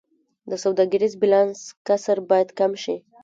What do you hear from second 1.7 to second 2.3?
کسر